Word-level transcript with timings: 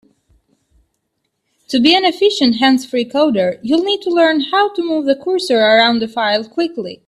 To 1.67 1.79
be 1.79 1.93
an 1.95 2.03
efficient 2.05 2.55
hands-free 2.55 3.05
coder, 3.11 3.59
you'll 3.61 3.83
need 3.83 4.01
to 4.01 4.09
learn 4.09 4.41
how 4.45 4.73
to 4.73 4.81
move 4.81 5.05
the 5.05 5.15
cursor 5.15 5.59
around 5.59 6.01
a 6.01 6.07
file 6.07 6.43
quickly. 6.43 6.99